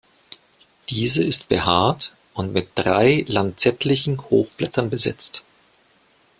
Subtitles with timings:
[0.89, 5.43] Diese ist behaart und mit drei lanzettlichen Hochblättern besetzt.